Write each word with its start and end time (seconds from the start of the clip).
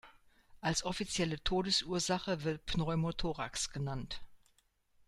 Als 0.61 0.81
offizielle 0.83 1.43
Todesursache 1.43 2.43
wird 2.43 2.65
Pneumothorax 2.65 3.69
genannt. 3.69 4.23